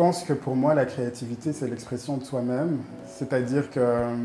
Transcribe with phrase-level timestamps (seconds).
[0.00, 2.78] pense que pour moi, la créativité, c'est l'expression de soi-même.
[3.06, 4.16] C'est-à-dire que euh,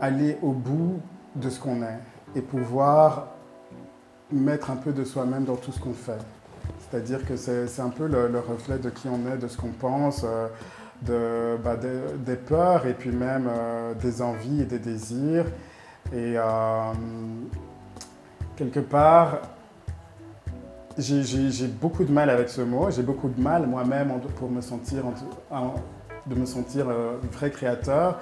[0.00, 0.98] aller au bout
[1.34, 1.98] de ce qu'on est
[2.34, 3.26] et pouvoir
[4.32, 6.22] mettre un peu de soi-même dans tout ce qu'on fait.
[6.80, 10.24] C'est-à-dire que c'est un peu le, reflet de qui on est, de ce qu'on pense,
[10.24, 10.46] euh,
[11.02, 15.44] de, bah, des peurs et puis même euh, des envies et des désirs.
[16.14, 16.36] Et
[18.56, 19.42] quelque part,
[20.98, 22.90] j'ai beaucoup de mal avec ce mot.
[22.90, 25.04] J'ai beaucoup de mal moi-même pour me sentir,
[26.26, 28.18] de me sentir euh, vrai créateur.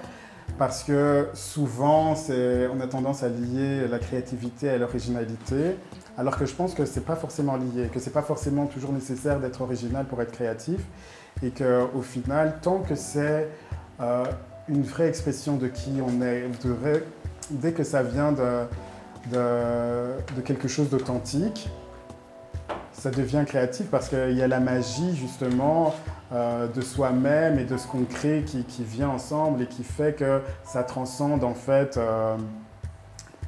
[0.59, 5.77] Parce que souvent, on a tendance à lier la créativité à l'originalité,
[6.17, 8.67] alors que je pense que ce n'est pas forcément lié, que ce n'est pas forcément
[8.67, 10.81] toujours nécessaire d'être original pour être créatif,
[11.43, 13.49] et qu'au final, tant que c'est
[14.01, 14.25] euh,
[14.69, 16.45] une vraie expression de qui on est,
[17.51, 18.63] dès que ça vient de,
[19.33, 21.69] de quelque chose d'authentique,
[22.99, 25.95] ça devient créatif parce qu'il y a la magie justement
[26.33, 30.41] euh, de soi-même et de ce qu'on crée qui, vient ensemble et qui fait que
[30.65, 32.37] ça transcende en fait euh,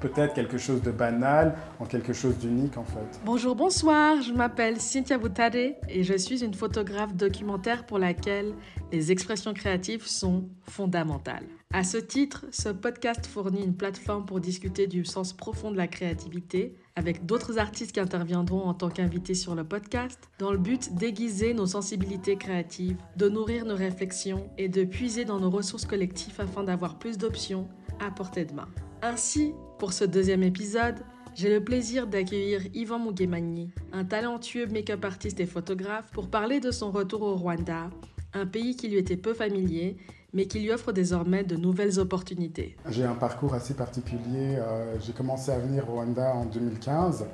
[0.01, 3.21] peut-être quelque chose de banal en quelque chose d'unique en fait.
[3.25, 8.53] Bonjour, bonsoir, je m'appelle Cynthia Boutade et je suis une photographe documentaire pour laquelle
[8.93, 11.45] les expressions créatives sont fondamentales.
[11.73, 15.87] À ce titre, ce podcast fournit une plateforme pour discuter du sens profond de la
[15.87, 20.95] créativité avec d'autres artistes qui interviendront en tant qu'invités sur le podcast, dans le but
[20.97, 26.41] d'aiguiser nos sensibilités créatives, de nourrir nos réflexions et de puiser dans nos ressources collectives
[26.41, 27.69] afin d'avoir plus d'options
[28.01, 28.69] à portée de main.
[29.01, 30.97] Ainsi, pour ce deuxième épisode,
[31.37, 36.73] j'ai le plaisir d'accueillir Yvan Mugemani, un talentueux make-up artiste et photographe, pour parler de
[36.73, 37.91] son retour au Rwanda,
[38.35, 39.97] un pays qui lui était peu familier
[40.35, 42.77] mais qui lui offre désormais de nouvelles opportunités.
[42.91, 44.57] J'ai un parcours assez particulier.
[44.57, 47.27] Euh, j'ai commencé à venir au Rwanda en 2015.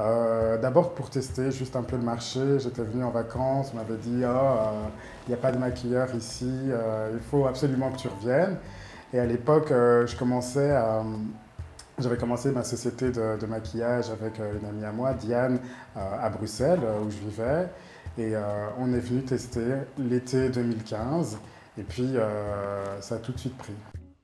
[0.00, 2.58] Euh, d'abord pour tester juste un peu le marché.
[2.60, 6.50] J'étais venu en vacances, on m'avait dit il n'y a pas de maquilleur ici,
[7.12, 8.58] il faut absolument que tu reviennes.
[9.12, 10.16] Et à l'époque, je.
[11.98, 15.60] J'avais commencé ma société de, maquillage avec une amie à moi, Diane,
[15.94, 17.68] à Bruxelles, où je vivais.
[18.16, 18.34] Et
[18.80, 19.60] on est venu tester
[19.98, 21.38] l'été 2015.
[21.78, 23.72] Et puis, euh, ça a tout de suite pris.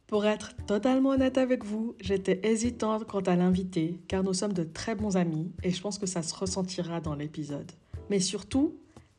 [0.06, 4.64] Pour être totalement honnête avec vous, j'étais hésitante quant à l'inviter, car nous sommes de
[4.64, 7.70] très bons amis et je pense que ça se ressentira dans l'épisode.
[8.09, 8.75] Mais surtout,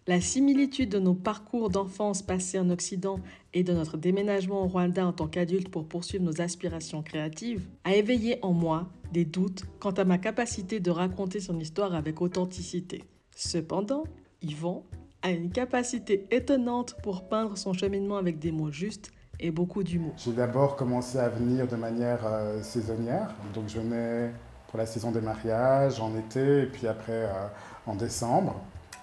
[0.08, 3.20] la similitude de nos parcours d'enfance passés en Occident
[3.54, 7.94] et de notre déménagement au Rwanda en tant qu'adulte pour poursuivre nos aspirations créatives a
[7.96, 13.04] éveillé en moi des doutes quant à ma capacité de raconter son histoire avec authenticité.
[13.36, 14.06] Cependant,
[14.42, 14.84] Yvan
[15.22, 20.14] a une capacité étonnante pour peindre son cheminement avec des mots justes et beaucoup d'humour.
[20.18, 23.30] J'ai d'abord commencé à venir de manière euh, saisonnière.
[23.54, 24.32] Donc je venais
[24.70, 27.48] pour la saison des mariages en été et puis après euh,
[27.88, 28.56] en décembre,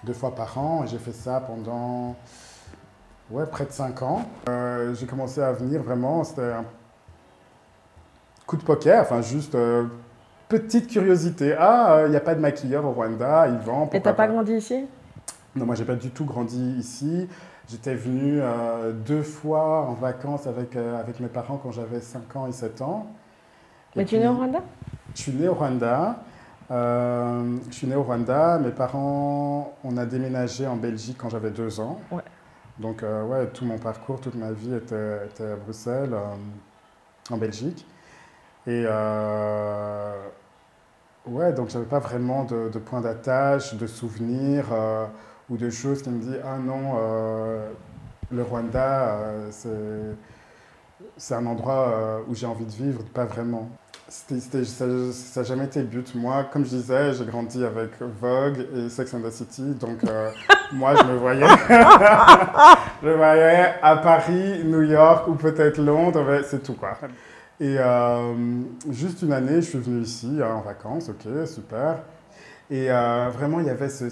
[0.03, 0.83] deux fois par an.
[0.83, 2.15] Et j'ai fait ça pendant
[3.31, 4.25] ouais, près de cinq ans.
[4.49, 6.65] Euh, j'ai commencé à venir vraiment, c'était un
[8.45, 9.57] coup de poker, enfin juste
[10.47, 11.53] petite curiosité.
[11.59, 13.93] Ah, il n'y a pas de maquilleur au Rwanda, ils vendent.
[13.93, 14.85] Et t'as pas grandi ici?
[15.57, 17.27] Non, moi, j'ai pas du tout grandi ici.
[17.67, 22.35] J'étais venu euh, deux fois en vacances avec, euh, avec mes parents quand j'avais 5
[22.35, 23.07] ans et 7 ans.
[23.95, 24.59] Mais tu es né au Rwanda?
[25.15, 26.17] Je suis né au Rwanda.
[26.69, 28.59] Euh, je suis né au Rwanda.
[28.59, 31.99] Mes parents, on a déménagé en Belgique quand j'avais 2 ans.
[32.11, 32.21] Ouais.
[32.79, 36.15] Donc, ouais, tout mon parcours, toute ma vie était, était à Bruxelles,
[37.31, 37.87] en Belgique.
[38.67, 38.85] Et
[41.25, 44.67] ouais, donc j'avais pas vraiment de, de point d'attache, de souvenirs
[45.49, 47.69] ou de choses qui me disent Ah non, euh,
[48.31, 49.19] le Rwanda,
[49.65, 50.13] euh,
[51.15, 53.69] c'est un endroit euh, où j'ai envie de vivre, pas vraiment.
[54.09, 56.13] ça n'a jamais été le but.
[56.15, 59.99] Moi, comme je disais, j'ai grandi avec Vogue et Sex and the City, donc
[60.73, 61.47] moi, je me voyais,
[63.03, 66.97] je voyais à Paris, New York ou peut-être Londres, c'est tout quoi.
[67.59, 67.77] Et
[68.91, 71.99] juste une année, je suis venu ici hein, en vacances, ok, super.
[72.69, 74.09] Et vraiment, il y avait ce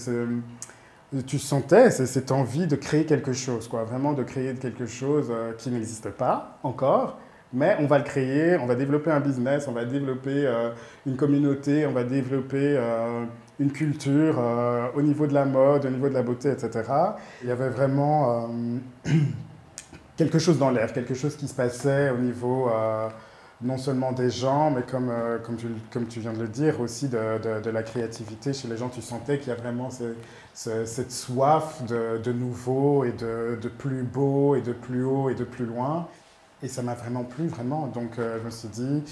[1.26, 5.54] tu sentais cette envie de créer quelque chose, quoi, vraiment de créer quelque chose euh,
[5.54, 7.18] qui n'existe pas encore,
[7.54, 10.72] mais on va le créer, on va développer un business, on va développer euh,
[11.06, 13.24] une communauté, on va développer euh,
[13.60, 14.38] une culture
[14.96, 16.84] au niveau de la mode, au niveau de la beauté, etc.
[17.42, 18.50] Il y avait vraiment
[20.18, 22.70] quelque chose dans l'air, quelque chose qui se passait au niveau
[23.62, 26.82] non seulement des gens, mais comme, euh, comme, tu, comme tu viens de le dire,
[26.82, 28.90] aussi de, de, la créativité chez les gens.
[28.90, 29.90] Tu sentais qu'il y a vraiment
[30.54, 35.46] cette soif de, de nouveau et de, plus beau et de plus haut et de
[35.46, 36.08] plus loin.
[36.64, 37.88] Et ça m'a vraiment plu, vraiment.
[37.88, 39.04] Donc euh, je me suis dit,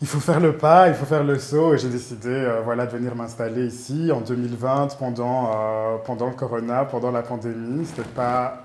[0.00, 1.74] il faut faire le pas, il faut faire le saut.
[1.74, 7.12] Et j'ai décidé voilà, de venir m'installer ici en 2020 pendant, pendant le corona, pendant
[7.12, 7.86] la pandémie.
[7.86, 8.63] C'était pas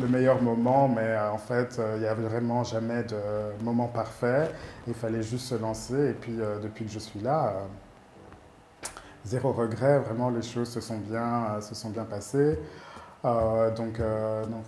[0.00, 3.16] le meilleur moment, mais en fait, il n'y avait vraiment jamais de
[3.62, 4.50] moment parfait.
[4.86, 6.10] Il fallait juste se lancer.
[6.10, 7.54] Et puis, depuis que je suis là,
[9.24, 9.98] zéro regret.
[10.00, 12.58] Vraiment, les choses se sont bien, se sont bien passées.
[13.24, 14.00] donc,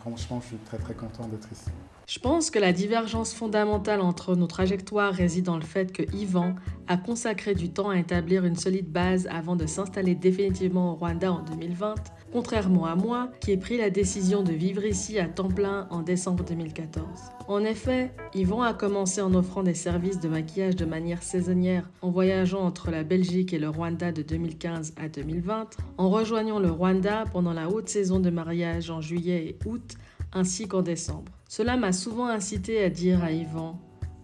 [0.00, 1.70] franchement, je suis très, très content d'être ici.
[2.10, 6.56] Je pense que la divergence fondamentale entre nos trajectoires réside dans le fait que Yvan
[6.88, 11.30] a consacré du temps à établir une solide base avant de s'installer définitivement au Rwanda
[11.30, 11.94] en 2020,
[12.32, 16.02] contrairement à moi qui ai pris la décision de vivre ici à temps plein en
[16.02, 17.04] décembre 2014.
[17.46, 22.10] En effet, Yvan a commencé en offrant des services de maquillage de manière saisonnière en
[22.10, 27.22] voyageant entre la Belgique et le Rwanda de 2015 à 2020, en rejoignant le Rwanda
[27.32, 29.94] pendant la haute saison de mariage en juillet et août,
[30.32, 31.32] ainsi qu'en décembre.
[31.48, 33.78] Cela m'a souvent incité à dire à Yvan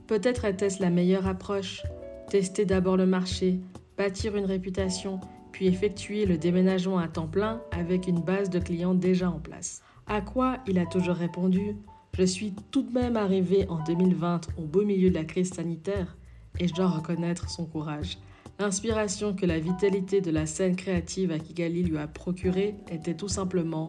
[0.07, 1.83] Peut-être était-ce la meilleure approche
[2.31, 3.61] Tester d'abord le marché,
[3.99, 5.21] bâtir une réputation,
[5.53, 9.83] puis effectuer le déménagement à temps plein avec une base de clients déjà en place.
[10.07, 11.77] À quoi il a toujours répondu
[12.17, 16.17] Je suis tout de même arrivé en 2020 au beau milieu de la crise sanitaire
[16.61, 18.19] et je dois reconnaître son courage.
[18.59, 23.29] L'inspiration que la vitalité de la scène créative à Kigali lui a procurée était tout
[23.29, 23.89] simplement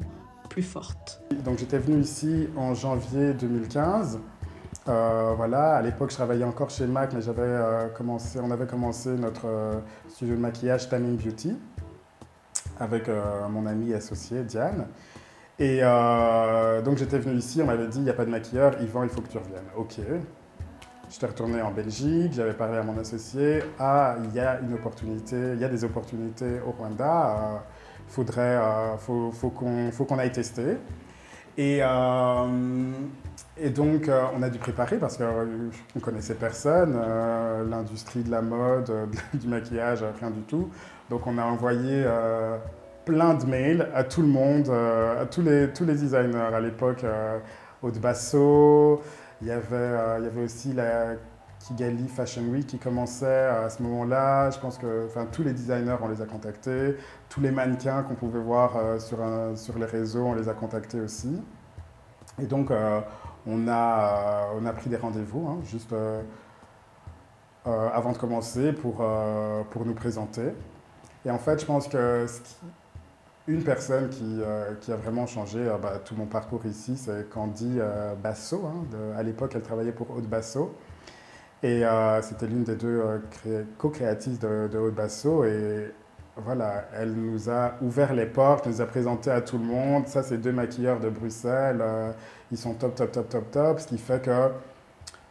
[0.62, 1.22] forte.
[1.46, 4.20] Donc j'étais venu ici en janvier 2015.
[4.88, 8.68] Euh, voilà, à l'époque je travaillais encore chez MAC, mais j'avais euh, commencé, on avait
[8.68, 11.58] commencé notre euh, studio de maquillage Tanning Beauty
[12.80, 13.10] avec
[13.50, 14.88] mon ami associé Diane.
[15.58, 15.82] Et
[16.86, 19.10] donc j'étais venu ici, on m'avait dit il n'y a pas de maquilleur, Yvan, il
[19.10, 19.66] faut que tu reviennes.
[19.76, 19.96] Ok.
[21.10, 23.64] J'étais retourné en Belgique, j'avais parlé à mon associé.
[23.80, 27.64] Ah, il y a une opportunité, il y a des opportunités au Rwanda
[28.08, 30.78] faudrait, euh, faut, faut qu'on aille tester.
[31.58, 32.92] Et, euh,
[33.58, 35.46] et donc, euh, on a dû préparer parce qu'on
[35.96, 37.00] ne connaissait personne,
[37.70, 38.92] l'industrie de la mode,
[39.34, 40.70] du maquillage, rien du tout.
[41.10, 42.06] Donc, on a envoyé
[43.06, 47.06] plein de mails à tout le monde, à tous les, tous les designers à l'époque,
[47.82, 49.02] Haute Basso.
[49.42, 51.14] Il y avait, il y avait aussi la
[51.68, 54.50] Kigali Fashion Week qui commençait à ce moment-là.
[54.52, 56.96] Je pense que enfin, tous les designers, on les a contactés.
[57.30, 59.18] Tous les mannequins qu'on pouvait voir euh, sur,
[59.56, 61.42] sur les réseaux, on les a contactés aussi.
[62.42, 63.02] Et donc, euh,
[63.46, 66.22] on, a, on a pris des rendez-vous, hein, juste euh,
[67.66, 69.06] avant de commencer, pour,
[69.72, 70.54] pour nous présenter.
[71.26, 72.26] Et en fait, je pense que
[73.48, 74.40] une personne qui,
[74.82, 77.80] qui, a vraiment changé bah, tout mon parcours ici, c'est Candy
[78.24, 78.64] Basso.
[78.66, 78.86] Hein,
[79.18, 80.74] à l'époque, elle travaillait pour Haute Basso.
[81.64, 83.02] Et euh, c'était l'une des deux
[83.48, 85.44] euh, co-créatrices de, de Haute Basso.
[85.44, 85.92] Et
[86.38, 90.08] voilà, elle nous a ouvert les portes, nous a présenté à tout le monde.
[90.08, 91.80] Ça, c'est deux maquilleurs de Bruxelles.
[91.82, 92.12] Euh,
[92.52, 93.80] ils sont top, top, top, top, top.
[93.80, 94.50] Ce qui fait que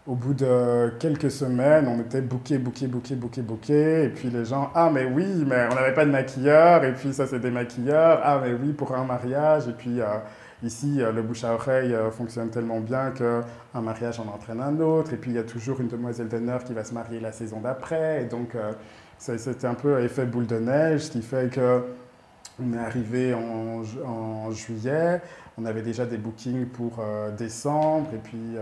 [0.07, 4.05] au bout de quelques semaines, on était booké, booké, booké, booké, booké.
[4.05, 6.83] Et puis les gens, ah mais oui, mais on n'avait pas de maquilleur.
[6.85, 8.21] Et puis ça, c'est des maquilleurs.
[8.25, 9.69] Ah mais oui, pour un mariage.
[9.69, 10.01] Et puis
[10.63, 14.79] Ici, euh, le bouche à oreille euh, fonctionne tellement bien qu'un mariage en entraîne un
[14.81, 15.13] autre.
[15.13, 17.61] Et puis, il y a toujours une demoiselle d'honneur qui va se marier la saison
[17.61, 18.23] d'après.
[18.23, 18.73] Et donc, euh,
[19.19, 21.85] c'était un peu effet boule de neige, ce qui fait que
[22.59, 25.21] on est arrivé en, juillet,
[25.59, 27.05] on avait déjà des bookings pour
[27.37, 28.57] décembre, et puis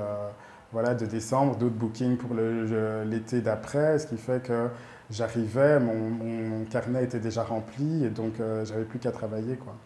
[0.72, 4.68] voilà, de décembre, d'autres bookings pour l'été d'après, ce qui fait que
[5.10, 9.54] j'arrivais, mon, mon, carnet était déjà rempli, et donc j'avais plus qu'à travailler.
[9.56, 9.76] quoi.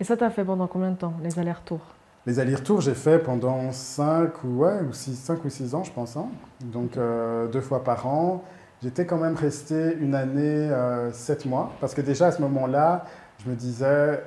[0.00, 1.80] Et ça, t'a fait pendant combien de temps, les allers-retours?
[2.24, 5.90] Les allers-retours, j'ai fait pendant 5 ou, ouais, ou 6, 5 ou 6 ans, je
[5.90, 6.16] pense.
[6.16, 6.28] Hein.
[6.60, 8.44] Donc, euh, deux fois par an.
[8.80, 10.70] J'étais quand même resté une année,
[11.12, 11.72] 7 euh, mois.
[11.80, 13.04] Parce que déjà, à ce moment-là,
[13.44, 14.22] je me disais,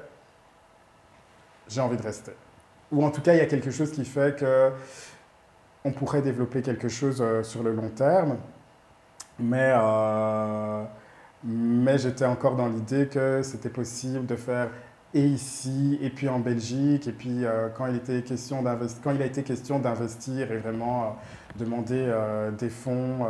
[1.70, 2.34] j'ai envie de rester.
[2.92, 4.72] Ou en tout cas, il y a quelque chose qui fait que
[5.86, 8.38] on pourrait développer quelque chose euh, sur le long terme.
[9.40, 9.74] Mais,
[11.44, 14.70] mais j'étais encore dans l'idée que c'était possible de faire
[15.14, 18.64] et ici, et puis en Belgique, et puis euh, quand, il était question
[19.02, 21.08] quand il a été question d'investir et vraiment euh,
[21.58, 23.26] demander euh, des fonds,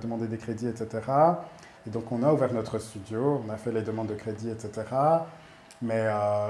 [0.00, 0.88] demander des crédits, etc.
[1.86, 4.70] Et donc on a ouvert notre studio, on a fait les demandes de crédit, etc.
[5.80, 6.06] Mais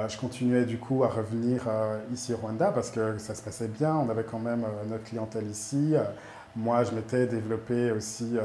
[0.09, 1.67] je continuais du coup à revenir
[2.13, 5.47] ici au Rwanda parce que ça se passait bien, on avait quand même notre clientèle
[5.49, 5.95] ici.
[6.57, 8.39] moi, je m'étais développé aussi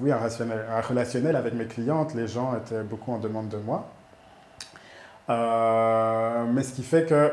[0.00, 3.86] oui, un, un relationnel avec mes clientes, les gens étaient beaucoup en demande de moi.
[5.28, 7.32] Euh, mais ce qui fait que,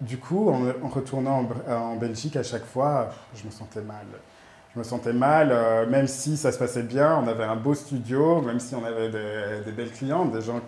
[0.00, 4.06] du coup, en, retournant en, Belgique à chaque fois, je me sentais mal.
[4.74, 7.74] Je me sentais mal, euh, même si ça se passait bien, on avait un beau
[7.74, 10.60] studio, même si on avait des, belles clientes, des gens,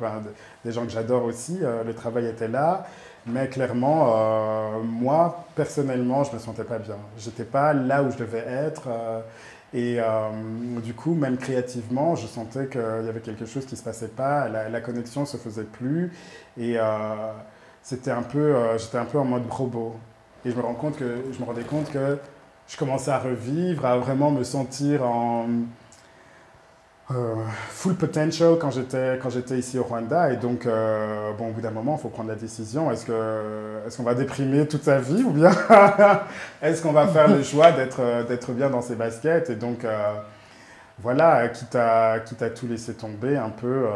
[0.65, 2.85] des gens que j'adore aussi, euh, le travail était là.
[3.27, 6.97] Mais clairement, moi, personnellement, je ne me sentais pas bien.
[7.17, 8.89] Je n'étais pas là où je devais être.
[9.75, 10.31] Et euh,
[10.83, 14.09] du coup, même créativement, je sentais qu'il y avait quelque chose qui ne se passait
[14.09, 16.13] pas, la, la connexion ne se faisait plus.
[16.59, 17.33] Et euh, euh,
[17.89, 19.97] j'étais un peu en mode robot.
[20.45, 22.19] Et je me, rends compte que, je me rendais compte que
[22.69, 25.47] je commençais à revivre, à vraiment me sentir en
[27.71, 30.33] full potential quand j'étais quand j'étais ici au Rwanda.
[30.33, 32.91] Et donc euh, bon au bout d'un moment il faut prendre la décision.
[32.91, 35.51] Est-ce que est-ce qu'on va déprimer toute sa vie ou bien
[36.63, 39.51] est-ce qu'on va faire le choix d'être d'être bien dans ses baskets?
[39.51, 40.15] Et donc euh,
[41.01, 43.87] voilà quitte à quitte à tout laisser tomber un peu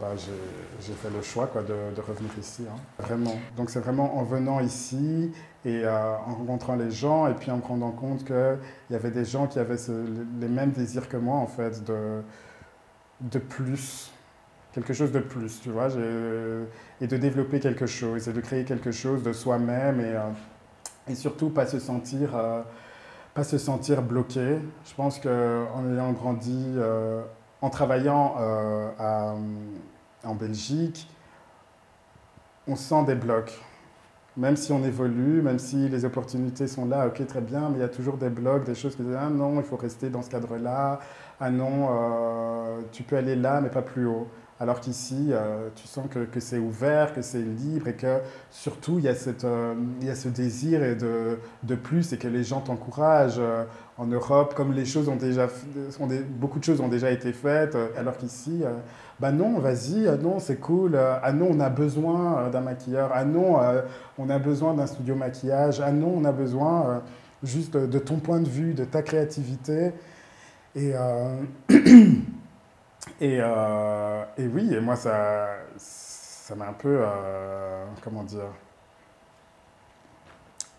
[0.00, 2.78] bah, j'ai fait le choix quoi de, de revenir ici hein.
[2.98, 3.38] vraiment.
[3.56, 5.32] Donc c'est vraiment en venant ici
[5.64, 8.58] et en rencontrant les gens et puis en me rendant compte qu'il
[8.90, 9.76] y avait des gens qui avaient
[10.40, 12.22] les mêmes désirs que moi en fait de
[13.20, 14.10] de plus,
[14.72, 15.88] quelque chose de plus, tu vois,
[17.00, 20.30] et de développer quelque chose, et de créer quelque chose de soi-même, et, euh,
[21.08, 22.62] et surtout pas se sentir, euh,
[23.34, 24.58] pas se sentir bloqué.
[24.84, 27.22] Je pense qu'en ayant grandi, euh,
[27.62, 28.36] en travaillant
[30.22, 31.08] en Belgique,
[32.66, 33.58] on sent des blocs.
[34.40, 37.80] Même si on évolue, même si les opportunités sont là, ok, très bien, mais il
[37.80, 40.22] y a toujours des blocs, des choses qui disent, ah non, il faut rester dans
[40.22, 40.98] ce cadre-là,
[41.38, 44.28] ah non, euh, tu peux aller là, mais pas plus haut.
[44.60, 48.18] Alors qu'ici, euh, tu sens que, que c'est ouvert, que c'est libre et que
[48.50, 52.12] surtout, il y a, cette, euh, il y a ce désir et de, de, plus
[52.12, 53.40] et que les gens t'encouragent.
[53.96, 55.48] en Europe, comme les choses ont déjà,
[56.38, 58.62] beaucoup de choses ont déjà été faites, alors qu'ici,
[59.18, 63.58] bah non, vas-y, non, c'est cool, ah non, on a besoin d'un maquilleur, ah non,
[64.18, 67.02] on a besoin d'un studio maquillage, ah non, on a besoin
[67.42, 69.92] juste de ton point de vue, de ta créativité.
[70.74, 71.36] Et, euh,
[73.20, 78.50] et, euh, et, oui, et moi, ça ça m'a un peu, euh, comment dire,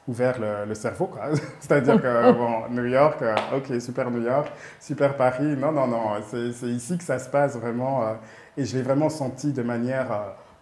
[0.07, 1.29] ouvert le, le cerveau, quoi.
[1.60, 3.24] C'est-à-dire que, bon, New York,
[3.55, 7.55] ok, super New York, super Paris, non, non, non, c'est ici que ça se passe
[7.57, 8.17] vraiment,
[8.57, 10.07] et je l'ai vraiment senti de manière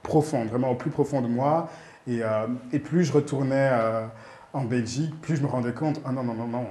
[0.03, 1.69] profonde, vraiment au plus profond de moi,
[2.07, 2.21] et,
[2.71, 3.71] et plus je retournais
[4.53, 6.65] en Belgique, plus je me rendais compte, ah non, non, non, non,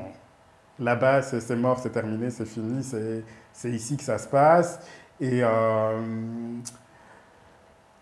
[0.79, 3.25] là-bas, c'est mort, c'est terminé, c'est fini, c'est
[3.65, 4.81] ici que ça se passe.
[5.21, 6.01] Et euh,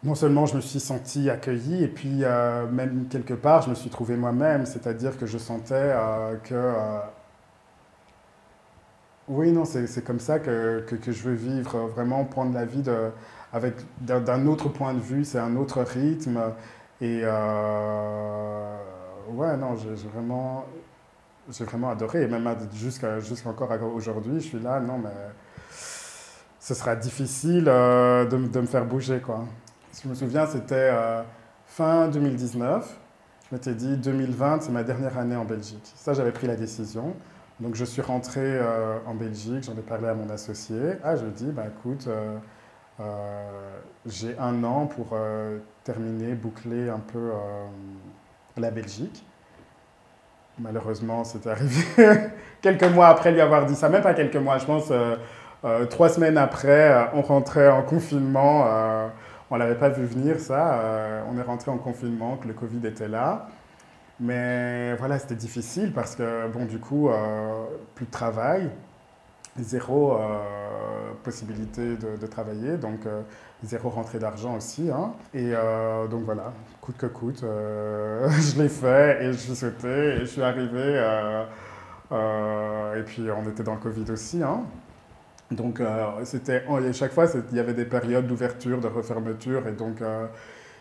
[0.04, 3.74] non seulement je me suis senti accueilli, et puis euh, même quelque part, je me
[3.74, 6.72] suis trouvé moi-même, c'est-à-dire que je sentais euh, que...
[9.28, 13.10] oui, non, c'est comme ça que, que, je veux vivre, vraiment prendre la vie de,
[13.52, 16.40] avec d'un autre point de vue, c'est un autre rythme.
[17.00, 17.30] Et ouais,
[19.56, 20.64] non, j'ai vraiment
[21.48, 22.22] vraiment adoré.
[22.22, 25.10] Et même jusqu'encore aujourd'hui, je suis là, non, mais
[26.66, 29.20] ce sera difficile euh, de, me faire bouger.
[29.20, 29.44] Quoi.
[30.02, 31.22] Je me souviens, c'était euh,
[31.64, 32.98] fin 2019.
[33.48, 35.92] Je m'étais dit, 2020, c'est ma dernière année en Belgique.
[35.94, 37.14] Ça, j'avais pris la décision.
[37.60, 40.76] Donc, je suis rentré euh, en Belgique, j'en ai parlé à mon associé.
[41.04, 42.08] Ah, je lui dis, bah, écoute,
[44.04, 45.16] j'ai un an pour
[45.84, 47.30] terminer, boucler un peu
[48.56, 49.24] la Belgique.
[50.58, 51.84] Malheureusement, c'est arrivé
[52.60, 54.90] quelques mois après lui avoir dit ça, même pas quelques mois, je pense
[55.90, 58.66] trois semaines après, euh, on rentrait en confinement.
[59.50, 60.80] on l'avait pas vu venir, ça.
[61.30, 63.48] on est rentré en confinement, que le Covid était là.
[64.20, 67.10] Mais voilà, c'était difficile parce que, bon, du coup,
[67.94, 68.70] plus de travail,
[69.58, 70.18] zéro
[71.22, 72.76] possibilité de, travailler.
[72.76, 73.00] Donc,
[73.62, 74.90] zéro rentrée d'argent aussi.
[74.90, 75.12] Hein.
[75.34, 79.88] Et euh, donc voilà, coûte que coûte, euh, je l'ai fait et je suis sauté
[79.88, 81.00] et je suis arrivé.
[82.12, 84.42] Euh, et puis on était dans le Covid aussi.
[84.42, 84.62] Hein.
[85.50, 85.80] Donc
[86.24, 89.68] c'était, chaque fois, il y avait des périodes d'ouverture, de refermeture.
[89.68, 89.98] Et donc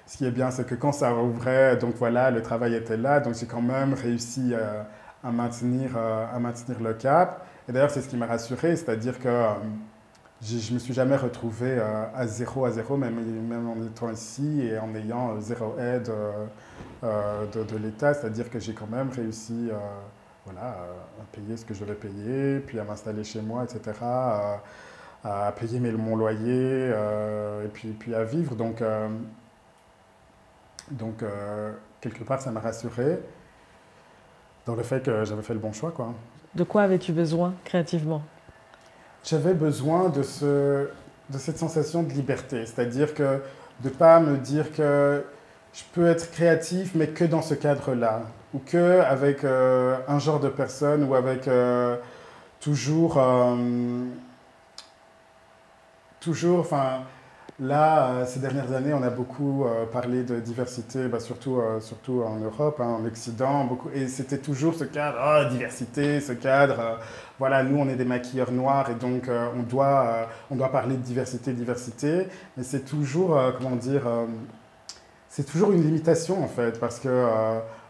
[0.07, 3.19] ce qui est bien, c'est que quand ça ouvrait, donc voilà, le travail était là.
[3.19, 4.53] Donc j'ai quand même réussi
[5.23, 7.45] à, maintenir, à maintenir le cap.
[7.69, 9.29] Et d'ailleurs, c'est ce qui m'a rassuré, c'est-à-dire que
[10.41, 14.11] je ne me suis jamais retrouvé euh, à zéro à zéro, même, même en étant
[14.11, 16.11] ici et en ayant euh, zéro aide
[17.03, 18.13] euh, de, de l'État.
[18.13, 19.69] C'est-à-dire que j'ai quand même réussi
[20.45, 23.97] voilà, à payer ce que je devais payer, puis à m'installer chez moi, etc.,
[25.23, 28.55] à payer mes, mon loyer, et puis, puis à vivre.
[28.55, 28.83] Donc,
[30.91, 31.23] donc
[31.99, 33.19] quelque part, ça m'a rassuré
[34.65, 35.91] dans le fait que j'avais fait le bon choix.
[35.91, 36.13] Quoi.
[36.53, 38.21] De quoi avais-tu besoin créativement?
[39.23, 40.89] J'avais besoin de, ce,
[41.29, 42.65] de cette sensation de liberté.
[42.65, 43.41] C'est-à-dire que
[43.81, 45.23] de ne pas me dire que
[45.73, 48.21] je peux être créatif, mais que dans ce cadre-là.
[48.55, 51.97] Ou que avec euh, un genre de personne ou avec euh,
[52.61, 54.05] toujours, euh,
[56.21, 57.01] toujours, enfin,
[57.57, 62.81] Là, ces dernières années, on a beaucoup parlé de diversité, bah, surtout, surtout en Europe,
[62.81, 66.99] hein, en Occident, beaucoup, et c'était toujours ce cadre, oh, diversité, ce cadre,
[67.39, 71.01] voilà, nous on est des maquilleurs noirs et donc on, doit, on doit parler de
[71.01, 74.01] diversité, diversité, mais c'est toujours, comment dire,
[75.29, 77.07] c'est toujours une limitation en fait, parce que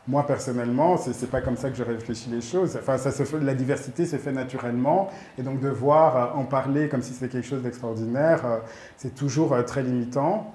[0.08, 2.78] moi, personnellement, ce n'est pas comme ça que je réfléchis les choses.
[2.80, 5.10] Enfin, ça se fait, la diversité se fait naturellement.
[5.40, 8.58] Et donc, devoir euh, en parler comme si c'était quelque chose d'extraordinaire, euh,
[8.98, 10.54] c'est toujours euh, très limitant.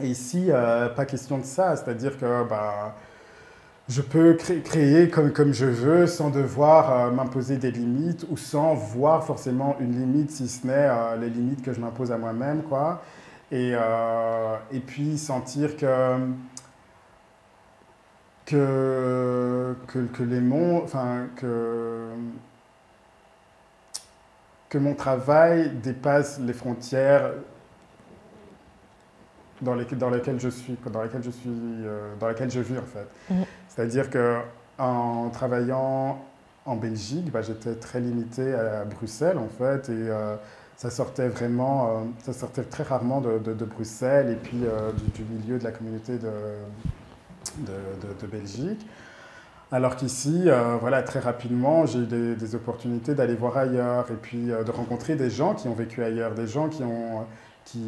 [0.00, 0.48] Et ici,
[0.96, 1.76] pas question de ça.
[1.76, 2.96] C'est-à-dire que bah,
[3.88, 9.76] je peux créer comme, je veux sans devoir m'imposer des limites ou sans voir forcément
[9.80, 10.88] une limite, si ce n'est
[11.20, 12.62] les limites que je m'impose à moi-même.
[13.52, 13.74] Et,
[14.72, 16.16] et puis, sentir que
[18.46, 22.08] que, que, les monts, enfin, que,
[24.68, 27.32] que mon travail dépasse les frontières
[29.60, 32.78] dans, les, dans lesquelles je suis, dans lesquelles je suis, euh, dans lesquelles je vis
[32.78, 33.06] en fait.
[33.32, 33.42] Mm.
[33.68, 34.38] C'est-à-dire que
[34.78, 36.18] en travaillant
[36.64, 40.36] en Belgique, bah, j'étais très limité à Bruxelles en fait et euh,
[40.76, 44.58] ça sortait vraiment, euh, ça sortait très rarement de, de, Bruxelles et puis
[45.14, 46.30] du, milieu de la communauté de,
[47.58, 48.86] de, Belgique.
[49.70, 54.50] Alors qu'ici, euh, voilà, très rapidement, j'ai eu des, opportunités d'aller voir ailleurs et puis
[54.50, 57.26] euh, de rencontrer des gens qui ont vécu ailleurs, des gens qui, ont,
[57.64, 57.80] qui,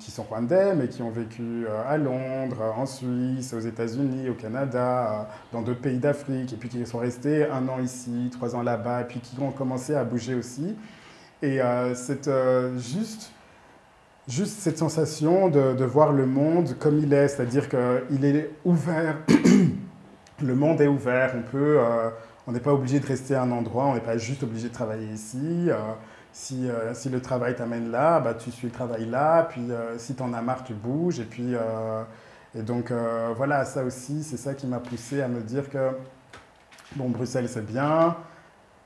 [0.00, 4.34] qui sont rwandais mais qui ont vécu euh, à Londres, en Suisse, aux États-Unis, au
[4.34, 8.62] Canada, dans d'autres pays d'Afrique et puis qui sont restés un an ici, trois ans
[8.62, 10.74] là-bas et puis qui ont commencé à bouger aussi.
[11.42, 11.60] Et
[11.94, 12.28] c'est
[12.76, 13.30] juste
[14.28, 19.16] juste cette sensation de, voir le monde comme il est, c'est-à-dire qu'il est ouvert,
[20.42, 22.10] le monde est ouvert, on peut, euh,
[22.46, 24.74] on n'est pas obligé de rester à un endroit, on n'est pas juste obligé de
[24.74, 25.68] travailler ici.
[25.68, 25.74] Euh,
[26.30, 29.62] si, euh, si, le travail t'amène là, bah, tu suis le travail là, puis
[29.96, 31.20] si tu en as marre, tu bouges.
[31.20, 31.54] Et puis,
[32.54, 32.92] et donc
[33.36, 35.90] voilà, ça aussi, c'est ça qui m'a poussé à me dire que,
[36.94, 38.14] bon, Bruxelles c'est bien,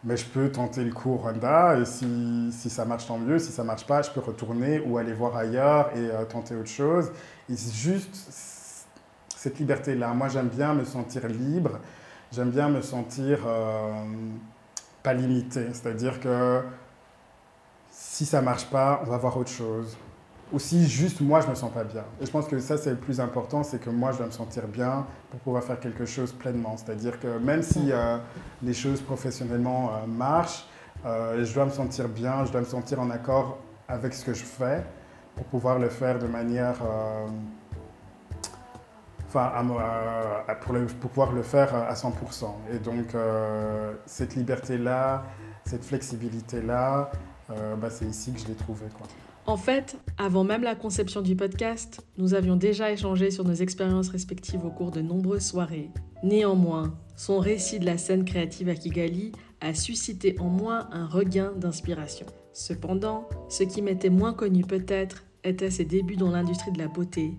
[0.05, 3.53] mais je peux tenter le cours Rwanda et si, si, ça marche tant mieux, si
[3.53, 7.13] ça marche pas, je peux retourner ou aller voir ailleurs et euh, tenter autre chose.
[7.49, 8.17] Et c'est juste
[9.37, 10.13] cette liberté-là.
[10.15, 11.79] Moi, j'aime bien me sentir libre,
[12.33, 13.93] j'aime bien me sentir euh,
[15.03, 15.67] pas limité.
[15.73, 16.63] C'est-à-dire que
[17.91, 19.97] si ça marche pas, on va voir autre chose
[20.53, 22.05] aussi juste moi je me sens pas bien.
[22.21, 24.33] Et je pense que ça c'est le plus important, c'est que moi je dois me
[24.33, 26.77] sentir bien pour pouvoir faire quelque chose pleinement.
[26.77, 28.19] C'est-à-dire que même si euh,
[28.63, 30.67] les choses professionnellement euh, marchent,
[31.05, 34.35] euh, je dois me sentir bien, je dois me sentir en accord avec ce que
[34.35, 34.85] je fais
[35.35, 36.77] pour pouvoir le faire de manière...
[39.27, 39.51] Enfin,
[40.61, 42.13] pour, pouvoir le faire à 100%.
[42.75, 43.17] Et donc
[44.05, 45.25] cette liberté-là,
[45.65, 47.11] cette flexibilité-là,
[47.49, 48.89] bah, c'est ici que je l'ai trouvée.
[49.45, 54.09] En fait, avant même la conception du podcast, nous avions déjà échangé sur nos expériences
[54.09, 55.91] respectives au cours de nombreuses soirées.
[56.23, 61.53] Néanmoins, son récit de la scène créative à Kigali a suscité en moi un regain
[61.57, 62.27] d'inspiration.
[62.53, 67.33] Cependant, ce qui m'était moins connu peut-être était ses débuts dans l'industrie de la beauté.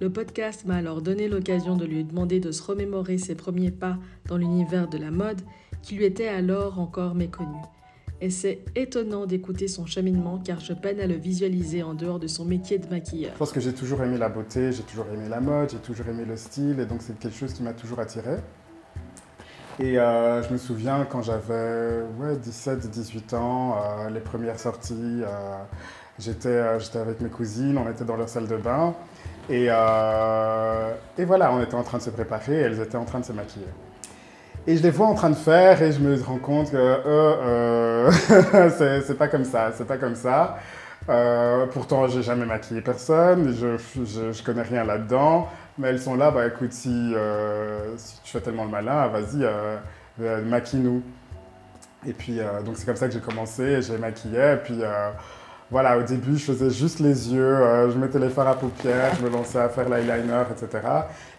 [0.00, 3.96] Le podcast m'a alors donné l'occasion de lui demander de se remémorer ses premiers pas
[4.26, 5.40] dans l'univers de la mode
[5.82, 7.58] qui lui était alors encore méconnu
[8.20, 12.26] et c'est étonnant d'écouter son cheminement car je peine à le visualiser en dehors de
[12.26, 13.32] son métier de maquilleur.
[13.32, 16.08] Je pense que j'ai toujours aimé la beauté, j'ai toujours aimé la mode, j'ai toujours
[16.08, 18.36] aimé le style et donc c'est quelque chose qui m'a toujours attiré.
[19.80, 25.56] Et euh, je me souviens quand j'avais ouais, 17-18 ans, euh, les premières sorties, euh,
[26.18, 26.58] j'étais
[26.98, 28.94] avec mes cousines, on était dans leur salle de bain
[29.50, 33.18] et, et voilà, on était en train de se préparer et elles étaient en train
[33.18, 33.66] de se maquiller.
[34.66, 38.10] Et je les vois en train de faire et je me rends compte que euh,
[38.10, 40.56] euh c'est pas comme ça, c'est pas comme ça.
[41.10, 43.76] Euh, pourtant, j'ai jamais maquillé personne, je,
[44.32, 48.40] je, connais rien là-dedans, mais elles sont là, bah écoute, si, euh, si tu fais
[48.40, 49.46] tellement le malin, vas-y,
[50.46, 51.02] maquille-nous.
[52.06, 54.80] Et puis, donc c'est comme ça que j'ai commencé, j'ai maquillé, et puis
[55.70, 59.14] voilà, au début, je faisais juste les yeux, euh, je mettais les fards à paupières,
[59.18, 60.86] je me lançais à faire l'eyeliner, etc.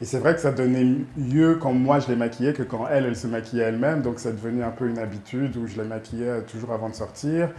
[0.02, 3.06] Et c'est vrai que ça donnait mieux quand moi je les maquillais que quand elle,
[3.06, 4.02] elle se maquillait elle-même.
[4.02, 7.50] Donc c'est devenu un peu une habitude où je les maquillais toujours avant de sortir.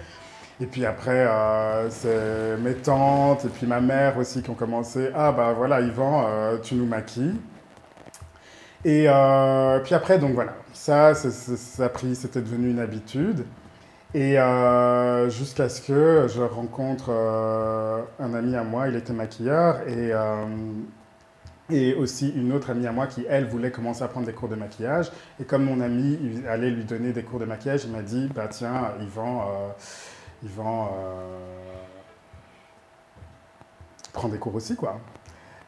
[0.60, 5.10] Et puis après, euh, c'est mes tantes et puis ma mère aussi qui ont commencé.
[5.14, 7.36] Ah bah voilà, Yvan, euh, tu nous maquilles.
[8.84, 9.08] Et
[9.84, 13.44] puis après, donc voilà, ça, ça, ça a pris, c'était devenu une habitude.
[14.16, 19.86] Et euh, jusqu'à ce que je rencontre euh, un ami à moi, il était maquilleur,
[19.86, 20.46] et, euh,
[21.68, 24.48] et aussi une autre amie à moi qui, elle, voulait commencer à prendre des cours
[24.48, 25.12] de maquillage.
[25.38, 28.48] Et comme mon ami allait lui donner des cours de maquillage, il m'a dit, bah
[28.48, 29.74] tiens, Yvan,
[30.42, 30.92] Yvan
[34.14, 34.98] prends des cours aussi, quoi.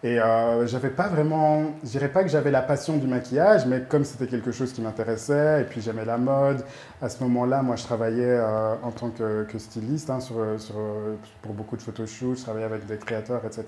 [0.04, 3.82] Et euh, j'avais pas vraiment, je dirais pas que j'avais la passion du maquillage, mais
[3.82, 6.64] comme c'était quelque chose qui m'intéressait, et puis j'aimais la mode,
[7.02, 10.76] à ce moment-là, moi je travaillais euh, en tant que, styliste hein, sur, sur,
[11.42, 13.64] pour beaucoup de photoshoots, je travaillais avec des créateurs, etc.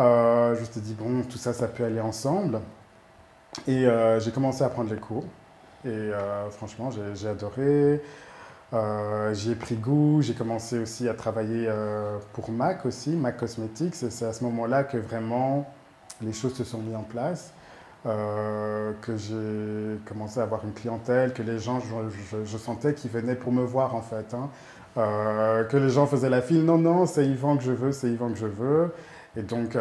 [0.00, 2.60] Euh, je me suis dit, bon, tout ça, ça peut aller ensemble.
[3.68, 5.24] Et euh, j'ai commencé à prendre les cours.
[5.84, 6.10] Et
[6.50, 8.00] franchement, j'ai adoré.
[8.74, 13.36] Euh, j'y ai pris goût, j'ai commencé aussi à travailler euh, pour MAC aussi, MAC
[13.36, 15.70] Cosmetics, et c'est à ce moment-là que vraiment
[16.20, 17.52] les choses se sont mises en place,
[18.06, 23.36] euh, que j'ai commencé à avoir une clientèle, que les gens, je, sentais qu'ils venaient
[23.36, 24.50] pour me voir en fait, hein.
[24.96, 28.30] que les gens faisaient la file, non, non, c'est Yvan que je veux, c'est Yvan
[28.30, 28.92] que je veux,
[29.36, 29.76] et donc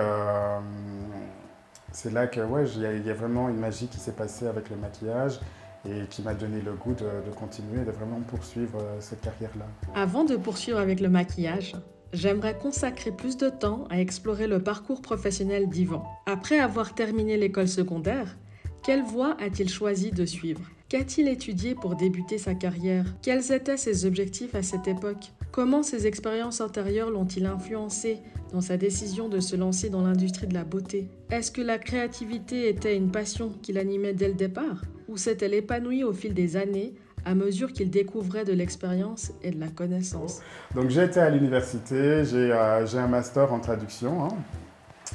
[1.92, 4.76] c'est là que ouais, il y, a vraiment une magie qui s'est passée avec le
[4.76, 5.40] maquillage
[5.86, 9.66] et qui m'a donné le goût de, continuer, de vraiment poursuivre euh, cette carrière-là.
[9.96, 11.76] Avant de poursuivre avec le maquillage,
[12.14, 16.04] j'aimerais consacrer plus de temps à explorer le parcours professionnel d'Yvan.
[16.26, 18.38] Après avoir terminé l'école secondaire,
[18.84, 20.62] quelle voie a-t-il choisi de suivre?
[20.90, 23.06] Qu'a-t-il étudié pour débuter sa carrière?
[23.22, 25.32] Quels étaient ses objectifs à cette époque?
[25.52, 28.20] Comment ses expériences antérieures l'ont-il influencé
[28.52, 31.08] dans sa décision de se lancer dans l'industrie de la beauté?
[31.32, 34.84] Est-ce que la créativité était une passion qui l'animait dès le départ?
[35.14, 39.60] Ou s'est-elle épanouie au fil des années à mesure qu'il découvrait de l'expérience et de
[39.60, 40.42] la connaissance
[40.74, 44.26] Donc j'ai été à l'université, j'ai euh, un master en traduction.
[44.26, 44.30] Hein.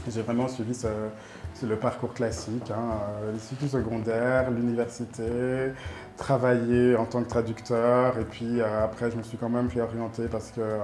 [0.09, 0.73] J'ai vraiment suivi
[1.67, 5.73] le parcours classique, hein, euh, l'institut secondaire, l'université,
[6.17, 8.19] travailler en tant que traducteur.
[8.19, 10.79] Et puis euh, après, je me suis quand même fait orienter parce que euh,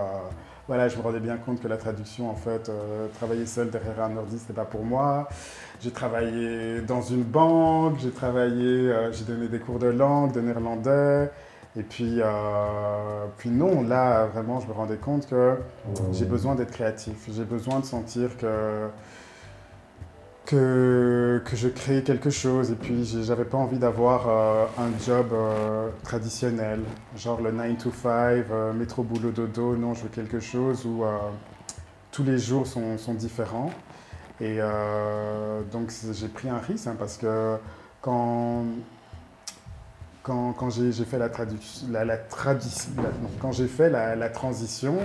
[0.67, 2.71] voilà, je me rendais bien compte que la traduction, en fait,
[3.19, 5.29] travailler seul derrière un ordi, c'était pas pour moi.
[5.81, 11.31] J'ai travaillé dans une banque, j'ai travaillé, j'ai donné des cours de langue, de néerlandais.
[11.77, 12.21] Et puis,
[13.37, 15.59] puis non, là, vraiment, je me rendais compte que
[16.13, 17.29] j'ai besoin d'être créatif.
[17.31, 18.89] J'ai besoin de sentir que
[20.47, 25.29] que, que je crée quelque chose et puis j'avais pas envie d'avoir euh, un job
[25.33, 26.81] euh, traditionnel,
[27.17, 28.09] genre le 9 to 5,
[28.51, 31.05] euh, métro boulot dodo, non, je veux quelque chose où
[32.11, 33.71] tous les jours sont, sont différents.
[34.41, 34.59] Et
[35.73, 37.57] donc j'ai pris un risque hein, parce que
[38.03, 38.65] quand,
[40.23, 42.17] quand, quand j'ai fait la, traduction, la, la,
[43.41, 44.99] quand j'ai fait la, la transition,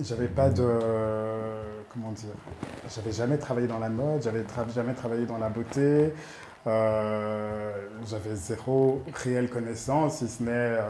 [0.00, 1.73] j'avais pas de.
[1.94, 2.34] Comment dire
[2.92, 6.12] J'avais jamais travaillé dans la mode, j'avais jamais travaillé dans la beauté.
[6.66, 7.72] Euh,
[8.06, 10.80] j'avais zéro réelle connaissance, si ce n'est euh,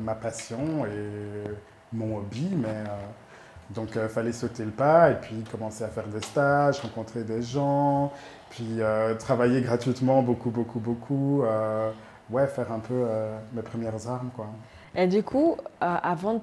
[0.00, 1.50] ma passion et
[1.92, 2.48] mon hobby.
[2.56, 6.80] Mais, euh, donc, il fallait sauter le pas et puis commencer à faire des stages,
[6.80, 8.10] rencontrer des gens,
[8.50, 8.80] puis
[9.18, 11.42] travailler gratuitement beaucoup, beaucoup, beaucoup.
[12.30, 13.06] ouais, faire un peu
[13.54, 14.30] mes premières armes.
[14.36, 14.46] Quoi.
[14.94, 16.40] Et du coup, avant de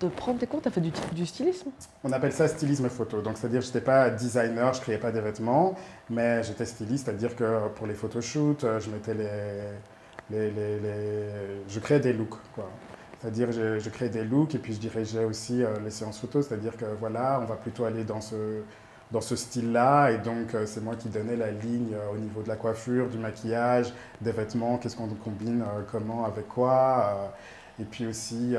[0.00, 1.70] de prendre tes comptes, tu as fait du, stylisme
[2.04, 3.20] On appelle ça stylisme photo.
[3.20, 5.74] Donc, c'est-à-dire je n'étais pas designer, je ne créais pas des vêtements,
[6.10, 10.78] mais j'étais styliste, c'est-à-dire que pour les photoshoots, euh, je mettais les, les,
[11.68, 12.38] je créais des looks.
[12.54, 12.70] Quoi.
[13.20, 16.46] C'est-à-dire je, je créais des looks et puis je dirigeais aussi euh, les séances photos,
[16.46, 18.62] c'est-à-dire que voilà, on va plutôt aller dans ce,
[19.10, 22.48] dans ce style-là et donc euh, c'est moi qui donnais la ligne au niveau de
[22.48, 27.32] la coiffure, du maquillage, des vêtements, qu'est-ce qu'on combine, comment, avec quoi.
[27.80, 28.54] et puis aussi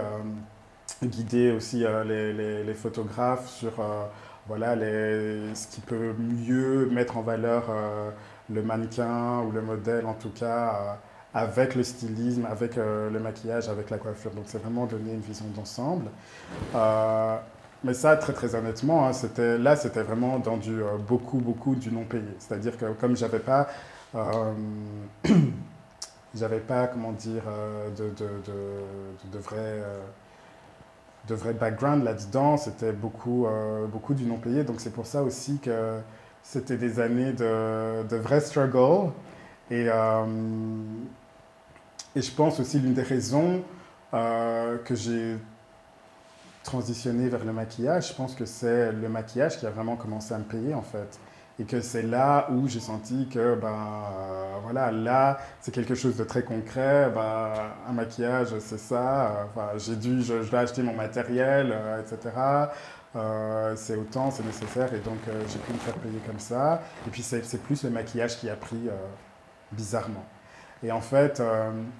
[1.07, 4.05] guider aussi euh, les, les, photographes sur euh,
[4.47, 8.09] voilà, les, ce qui peut mieux mettre en valeur euh,
[8.49, 10.97] le mannequin ou le modèle, en tout cas,
[11.33, 14.31] avec le stylisme, avec le maquillage, avec la coiffure.
[14.31, 16.05] Donc, c'est vraiment donner une vision d'ensemble.
[17.83, 21.91] mais ça, très très honnêtement, hein, c'était, là, c'était vraiment dans du beaucoup, beaucoup du
[21.91, 22.23] non payé.
[22.39, 23.67] C'est-à-dire que comme j'avais pas...
[26.35, 27.43] j'avais pas, comment dire,
[27.95, 29.83] de, de, de, de vrais
[31.27, 32.57] de vrai background là-dedans.
[32.57, 34.63] C'était beaucoup, euh, beaucoup du non-payé.
[34.63, 35.99] Donc c'est pour ça aussi que
[36.43, 39.11] c'était des années de, de vrai struggle.
[39.71, 40.25] Et, euh,
[42.15, 43.63] et je pense aussi l'une des raisons
[44.13, 45.37] euh, que j'ai
[46.63, 50.37] transitionné vers le maquillage, je pense que c'est le maquillage qui a vraiment commencé à
[50.37, 51.19] me payer en fait.
[51.59, 56.15] Et que c'est là où j'ai senti que, ben, euh, voilà, là, c'est quelque chose
[56.15, 57.11] de très concret.
[57.13, 57.51] Ben,
[57.87, 59.49] un maquillage, c'est ça.
[59.49, 62.33] Enfin, j'ai dû, je, vais acheter mon matériel, euh, etc.
[63.17, 64.93] Euh, c'est autant, c'est nécessaire.
[64.93, 65.17] Et donc,
[65.49, 66.81] j'ai pu me faire payer comme ça.
[67.05, 68.87] Et puis, c'est plus le maquillage qui a pris
[69.73, 70.23] bizarrement.
[70.81, 71.41] Et en fait,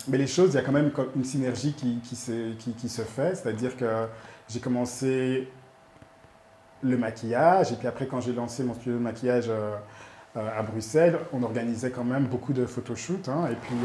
[0.07, 2.15] mais les choses, il y a quand même une synergie qui, qui,
[2.57, 3.35] qui, qui se fait.
[3.35, 4.07] C'est-à-dire que
[4.47, 5.49] j'ai commencé
[6.83, 7.71] le maquillage.
[7.71, 9.75] Et puis après, quand j'ai lancé mon studio de maquillage euh,
[10.35, 13.27] à Bruxelles, on organisait quand même beaucoup de photoshoots.
[13.29, 13.75] Hein, et puis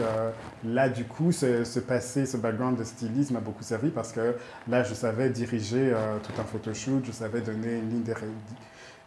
[0.65, 4.37] là, du coup, ce, ce, passé, ce background de stylisme m'a beaucoup servi parce que
[4.69, 8.15] là, je savais diriger tout un photoshoot, je savais donner une ligne,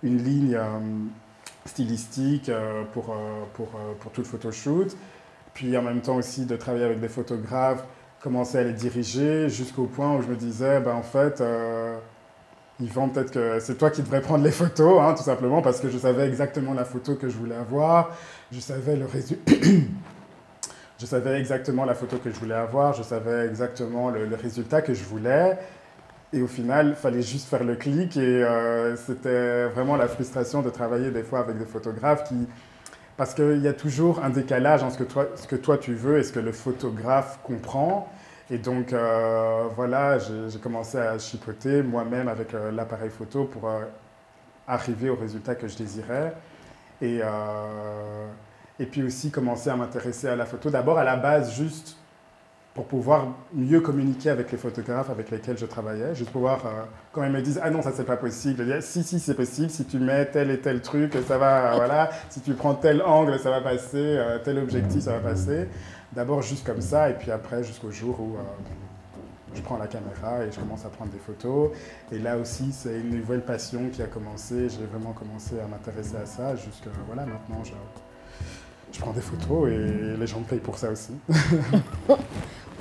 [0.02, 0.60] une ligne
[1.66, 2.52] stylistique
[2.94, 3.16] pour,
[3.54, 3.70] pour,
[4.00, 4.98] pour tout le photoshoot.
[5.54, 7.86] Puis en même temps aussi de travailler avec des photographes
[8.22, 11.42] commencer à les diriger jusqu'au point où je me disais, ben, en fait,
[12.80, 15.80] euh, Yvan, peut-être que c'est toi qui devrais prendre les photos, hein, tout simplement, parce
[15.80, 18.16] que je savais exactement la photo que je voulais avoir,
[18.52, 19.52] je savais le résultat.
[21.00, 24.94] je savais exactement la photo que je voulais avoir, je savais exactement le, résultat que
[24.94, 25.58] je voulais.
[26.34, 28.18] Et au final, il fallait juste faire le clic.
[28.18, 32.48] Et euh, c'était vraiment la frustration de travailler des fois avec des photographes qui,
[33.16, 36.34] parce qu'il y a toujours un décalage entre ce que toi tu veux et ce
[36.34, 38.12] que le photographe comprend.
[38.50, 43.82] Et donc, euh, voilà, j'ai commencé à chipoter moi-même avec euh, l'appareil photo pour euh,
[44.68, 46.34] arriver au résultat que je désirais.
[47.02, 47.20] Et,
[48.80, 50.72] et puis aussi commencer à m'intéresser à la photo.
[50.72, 51.96] D'abord, à la base, juste
[52.74, 56.62] pour pouvoir mieux communiquer avec les photographes avec lesquels je travaillais, juste pouvoir,
[57.12, 59.70] quand ils me disent ah non ça c'est pas possible, dire si si c'est possible,
[59.70, 63.38] si tu mets tel et tel truc ça va, voilà, si tu prends tel angle
[63.38, 65.68] ça va passer, tel objectif ça va passer.
[66.14, 68.42] D'abord juste comme ça et puis après jusqu'au jour où euh,
[69.54, 71.72] je prends la caméra et je commence à prendre des photos.
[72.12, 76.18] Et là aussi c'est une nouvelle passion qui a commencé, j'ai vraiment commencé à m'intéresser
[76.18, 77.74] à ça jusque voilà maintenant je
[78.92, 81.12] je prends des photos et les gens me payent pour ça aussi.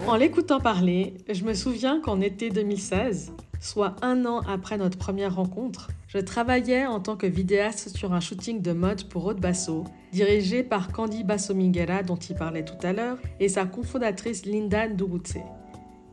[0.07, 5.35] En l'écoutant parler, je me souviens qu'en été 2016, soit un an après notre première
[5.35, 9.85] rencontre, je travaillais en tant que vidéaste sur un shooting de mode pour Aude Basso,
[10.13, 14.89] dirigé par Candy Basso Minguera dont il parlait tout à l'heure, et sa cofondatrice Linda
[14.89, 15.37] Ndurutse.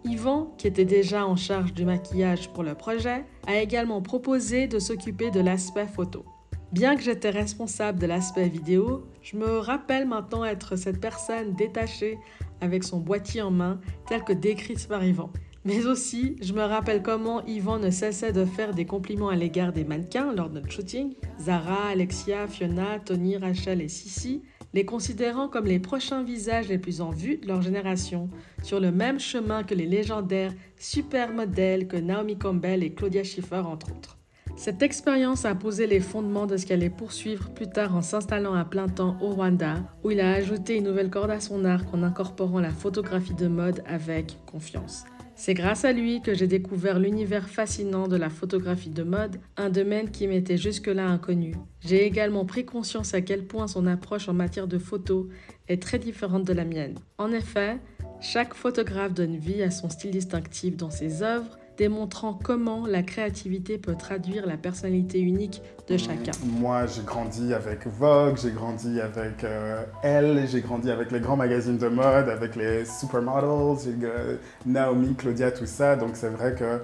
[0.04, 4.78] Yvan, qui était déjà en charge du maquillage pour le projet, a également proposé de
[4.78, 6.26] s'occuper de l'aspect photo.
[6.74, 12.18] Bien que j'étais responsable de l'aspect vidéo, je me rappelle maintenant être cette personne détachée
[12.60, 15.32] avec son boîtier en main, tel que décrit par Yvan.
[15.66, 19.72] Mais aussi, je me rappelle comment Yvan ne cessait de faire des compliments à l'égard
[19.72, 21.14] des mannequins lors de notre shooting.
[21.40, 24.42] Zara, Alexia, Fiona, Tony, Rachel et Sissi,
[24.74, 28.30] les considérant comme les prochains visages les plus en vue de leur génération,
[28.62, 33.64] sur le même chemin que les légendaires super modèles que Naomi Campbell et Claudia Schiffer
[33.66, 34.18] entre autres.
[34.56, 38.54] Cette expérience a posé les fondements de ce qu'elle allait poursuivre plus tard en s'installant
[38.54, 41.92] à plein temps au Rwanda, où il a ajouté une nouvelle corde à son arc
[41.94, 45.06] en incorporant la photographie de mode avec confiance.
[45.36, 49.70] C'est grâce à lui que j'ai découvert l'univers fascinant de la photographie de mode, un
[49.70, 51.56] domaine qui m'était jusque-là inconnu.
[51.82, 55.30] J'ai également pris conscience à quel point son approche en matière de photo
[55.68, 57.00] est très différente de la mienne.
[57.18, 57.80] En effet,
[58.22, 63.78] chaque photographe donne vie à son style distinctif dans ses œuvres, démontrant comment la créativité
[63.78, 66.32] peut traduire la personnalité unique de chacun.
[66.46, 71.36] Moi, j'ai grandi avec Vogue, j'ai grandi avec euh, Elle, j'ai grandi avec les grands
[71.36, 75.96] magazines de mode, avec les supermodels, euh, Naomi, Claudia, tout ça.
[75.96, 76.82] Donc c'est vrai que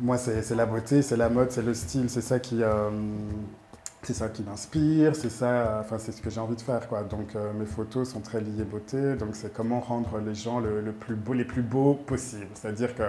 [0.00, 2.62] moi, c'est la beauté, c'est la mode, c'est le style, c'est ça qui...
[2.62, 2.90] Euh,
[4.02, 7.02] c'est ça qui m'inspire, c'est ça, enfin c'est ce que j'ai envie de faire quoi.
[7.02, 11.16] Donc mes photos sont très liées beauté, donc c'est comment rendre les gens le, plus
[11.16, 12.48] beau, les plus beaux possible.
[12.54, 13.02] C'est-à-dire que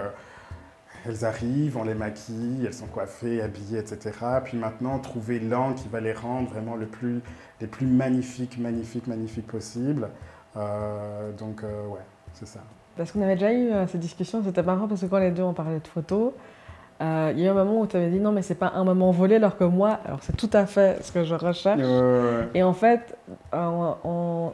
[1.06, 4.10] elles arrivent, on les maquille, elles sont coiffées, habillées, etc.
[4.44, 7.20] Puis maintenant, trouver l'angle qui va les rendre vraiment le plus,
[7.60, 10.08] les plus magnifiques, magnifiques, magnifiques possible.
[10.56, 12.00] Euh, donc, euh, ouais,
[12.34, 12.60] c'est ça.
[12.96, 15.42] Parce qu'on avait déjà eu euh, cette discussion, c'était marrant parce que quand les deux
[15.42, 16.32] on parlait de photos,
[17.00, 17.06] il
[17.40, 19.10] y a eu un moment où tu avais dit non, mais c'est pas un moment
[19.10, 21.80] volé, alors que moi, alors c'est tout à fait ce que je recherche.
[22.54, 23.16] Et en fait,
[23.52, 23.96] en,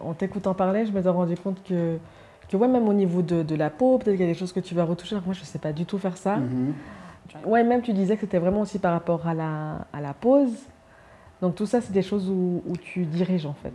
[0.01, 1.99] en t'écoutant parler, je me suis rendu compte que
[2.49, 4.53] que ouais, même au niveau de, de la peau, peut-être qu'il y a des choses
[4.53, 5.17] que tu vas retoucher.
[5.25, 6.37] moi, je ne sais pas du tout faire ça.
[6.37, 6.73] Mhm.
[7.45, 10.53] Ouais, même tu disais que c'était vraiment aussi par rapport à la, à la pose.
[11.43, 13.73] Donc tout ça, c'est des choses où, où, tu diriges en fait.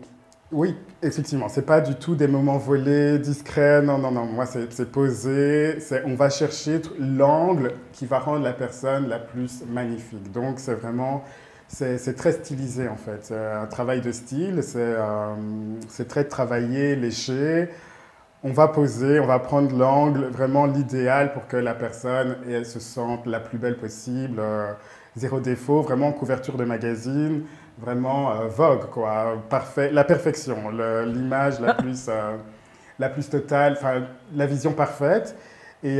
[0.52, 1.50] Oui, effectivement.
[1.50, 3.82] C'est pas du tout des moments volés, discrets.
[3.82, 4.26] Non, non, non.
[4.26, 5.78] Moi, c'est posé.
[6.06, 10.32] On va chercher l'angle qui va rendre la personne la plus magnifique.
[10.32, 11.24] Donc c'est vraiment
[11.68, 13.20] c'est très stylisé en fait.
[13.22, 15.36] C'est un travail de style, c'est euh,
[16.08, 17.70] très travaillé, léché
[18.44, 22.80] on va poser, on va prendre l'angle, vraiment l'idéal pour que la personne elle, se
[22.80, 24.74] sente la plus belle possible, euh,
[25.16, 27.44] zéro défaut, vraiment couverture de magazine,
[27.80, 30.72] vraiment euh, Vogue, quoi, parfait, la perfection,
[31.06, 32.36] l'image la, plus, euh,
[33.00, 33.78] la plus totale,
[34.36, 35.38] la vision parfaite.
[35.86, 36.00] Et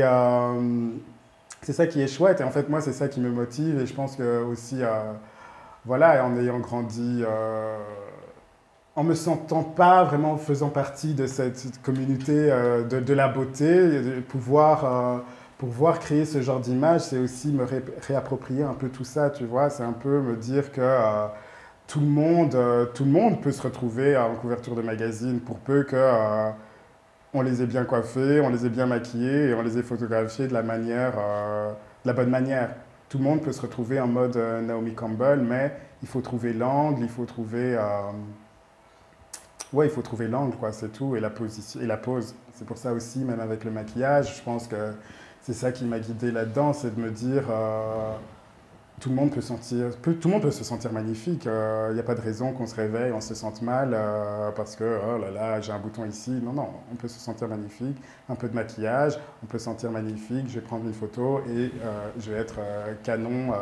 [1.60, 3.86] c'est ça qui est chouette, et en fait, moi, c'est ça qui me motive, et
[3.86, 4.80] je pense que aussi,
[5.84, 7.22] voilà, en ayant grandi
[8.96, 14.20] en me sentant pas vraiment faisant partie de cette communauté euh, de, la beauté, de
[14.20, 15.18] pouvoir, euh,
[15.58, 17.66] pouvoir créer ce genre d'image, c'est aussi me
[18.06, 19.68] réapproprier un peu tout ça, tu vois.
[19.70, 21.26] C'est un peu me dire que, euh,
[21.86, 22.56] tout le, monde,
[22.94, 26.50] tout le monde peut se retrouver en couverture de magazine pour peu que
[27.34, 30.48] on les ait bien coiffés, on les ait bien maquillés et on les ait photographiés
[30.48, 32.70] de la manière, de la bonne manière.
[33.10, 37.02] Tout le monde peut se retrouver en mode Naomi Campbell, mais il faut trouver l'angle,
[37.02, 37.76] il faut trouver
[39.74, 42.36] Ouais, il faut trouver l'angle, quoi, c'est tout, et la, position, et la pose.
[42.52, 44.92] C'est pour ça aussi, même avec le maquillage, je pense que
[45.42, 48.12] c'est ça qui m'a guidé là-dedans, c'est de me dire, euh,
[49.00, 51.42] tout, le monde peut se sentir magnifique.
[51.46, 54.52] Il euh, n'y a pas de raison qu'on se réveille, on se sente mal euh,
[54.52, 56.30] parce que, oh là là, j'ai un bouton ici.
[56.30, 58.00] Non, non, on peut se sentir magnifique.
[58.28, 60.46] Un peu de maquillage, on peut se sentir magnifique.
[60.46, 61.72] Je vais prendre une photo et
[62.16, 62.60] je vais être
[63.02, 63.52] canon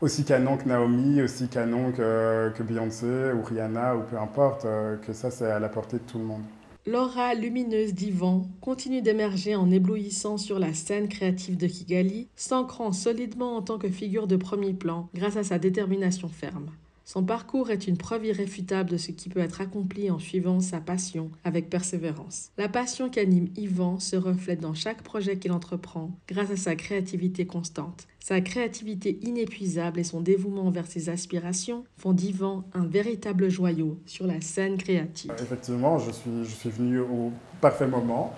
[0.00, 4.96] aussi canon que Naomi, aussi canon que, que Beyoncé ou Rihanna ou peu importe, euh,
[4.96, 6.42] que ça c'est à la portée de tout le monde.
[6.86, 13.56] L'aura lumineuse d'Ivan continue d'émerger en éblouissant sur la scène créative de Kigali, s'ancrant solidement
[13.56, 16.70] en tant que figure de premier plan grâce à sa détermination ferme.
[17.04, 20.80] Son parcours est une preuve irréfutable de ce qui peut être accompli en suivant sa
[20.80, 22.50] passion avec persévérance.
[22.56, 27.46] La passion qu'anime Yvan se reflète dans chaque projet qu'il entreprend grâce à sa créativité
[27.46, 28.06] constante.
[28.20, 34.26] Sa créativité inépuisable et son dévouement vers ses aspirations font d'Yvan un véritable joyau sur
[34.26, 35.32] la scène créative.
[35.40, 38.34] Effectivement, je suis, je suis venu au parfait moment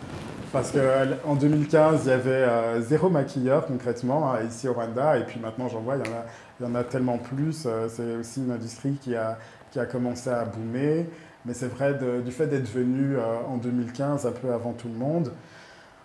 [0.52, 5.24] parce qu'en 2015, il y avait euh, zéro maquilleur concrètement hein, ici au Rwanda et
[5.24, 6.26] puis maintenant j'en vois, il y en a
[6.62, 7.64] il y en a tellement plus.
[7.66, 9.38] Euh, c'est aussi une industrie qui a,
[9.70, 11.06] qui a commencé à boomer.
[11.44, 14.94] Mais c'est vrai, du fait d'être venu euh, en 2015, un peu avant tout le
[14.94, 15.32] monde,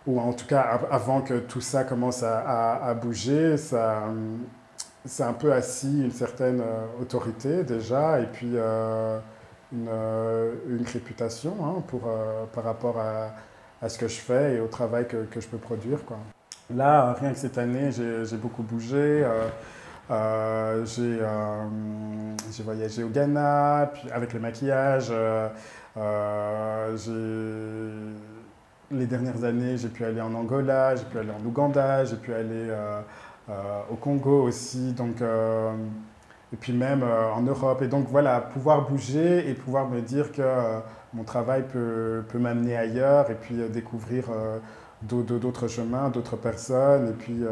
[0.07, 4.05] ou en tout cas avant que tout ça commence à, bouger, ça,
[5.05, 8.55] c'est un peu assis une certaine euh, autorité déjà, et puis
[9.71, 9.89] une,
[10.69, 12.09] une, réputation hein, pour,
[12.53, 13.31] par rapport à,
[13.81, 16.03] à, ce que je fais et au travail que, que je peux produire.
[16.05, 16.17] Quoi.
[16.75, 19.23] Là, rien que cette année, j'ai beaucoup bougé.
[19.23, 19.47] Euh,
[20.09, 20.85] euh,
[22.51, 25.07] j'ai voyagé au Ghana puis avec le maquillage.
[25.09, 25.47] Euh,
[28.91, 32.33] les dernières années, j'ai pu aller en Angola, j'ai pu aller en Ouganda, j'ai pu
[32.33, 32.71] aller
[33.91, 34.93] au Congo aussi.
[34.93, 37.81] Donc, et puis même en Europe.
[37.81, 40.41] Et donc voilà, pouvoir bouger et pouvoir me dire que
[41.13, 44.25] mon travail peut, peut m'amener ailleurs et puis découvrir
[45.01, 47.09] d'autres chemins, d'autres personnes.
[47.09, 47.43] Et puis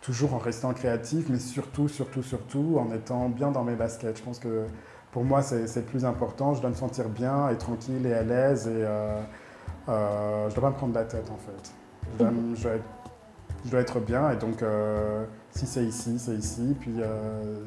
[0.00, 4.18] toujours en restant créatif, mais surtout, surtout, surtout en étant bien dans mes baskets.
[4.18, 4.64] Je pense que
[5.12, 6.54] pour moi, c'est le plus important.
[6.54, 9.20] Je dois me sentir bien et tranquille et à l'aise et euh,
[9.88, 11.72] euh, je ne dois pas me prendre la tête en fait.
[12.12, 12.84] Je dois, je dois, être,
[13.64, 16.76] je dois être, bien et donc euh, si c'est ici, c'est ici.
[16.78, 16.94] Puis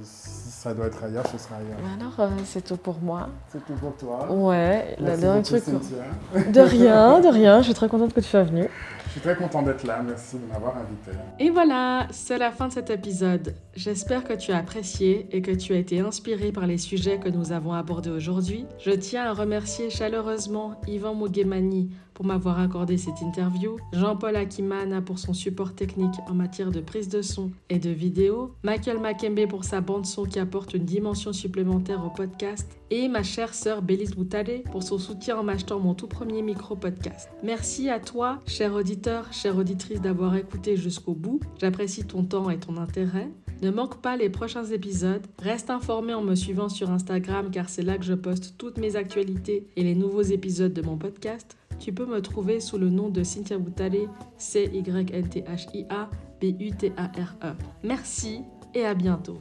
[0.04, 1.78] si ça doit être ailleurs, ce sera ailleurs.
[1.99, 3.30] Alors, c'est tout pour moi.
[3.49, 4.32] C'est tout pour toi.
[4.32, 5.63] Ouais, le dernier truc.
[5.67, 7.60] De rien, de rien.
[7.60, 8.69] Je suis très contente que tu sois venue.
[9.13, 11.12] Je suis très content d'être là, merci de m'avoir invité.
[11.38, 13.54] Et voilà, c'est la fin de cet épisode.
[13.76, 17.30] J'espère que tu as apprécié et que tu as été inspiré par les sujets que
[17.30, 18.65] nous avons abordés aujourd'hui.
[18.80, 25.19] Je tiens à remercier chaleureusement Yvan Mugemani pour m'avoir accordé cette interview, Jean-Paul Akimana pour
[25.19, 29.63] son support technique en matière de prise de son et de vidéo, Michael Makembe pour
[29.63, 34.15] sa bande son qui apporte une dimension supplémentaire au podcast, et ma chère sœur Bélise
[34.15, 37.30] Boutade pour son soutien en m'achetant mon tout premier micro podcast.
[37.43, 41.39] Merci à toi, cher auditeur, chère auditrice, d'avoir écouté jusqu'au bout.
[41.60, 43.32] J'apprécie ton temps et ton intérêt.
[43.63, 45.26] Ne manque pas les prochains épisodes.
[45.39, 48.97] Reste informé en me suivant sur Instagram car c'est là que je poste toutes mes
[48.97, 51.56] actualités et les nouveaux épisodes de mon podcast.
[51.80, 56.10] Tu peux me trouver sous le nom de Cynthia Boutale, C-Y-N-T-H-I-A
[56.41, 57.54] B-U-T-A-R-E.
[57.84, 58.41] Merci
[58.73, 59.39] et à bientôt.